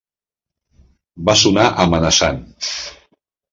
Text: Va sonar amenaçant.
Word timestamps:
Va 1.29 1.35
sonar 1.43 1.67
amenaçant. 1.85 2.43